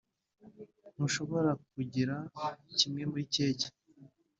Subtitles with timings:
[0.93, 2.15] ntushobora kugira
[2.77, 3.67] kimwe muri keke.